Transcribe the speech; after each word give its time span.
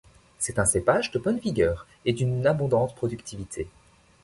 C'est 0.39 0.57
un 0.57 0.65
cépage 0.65 1.11
de 1.11 1.19
bonne 1.19 1.37
vigueur 1.37 1.85
et 2.05 2.13
d'une 2.13 2.47
abondante 2.47 2.95
productivité. 2.95 3.67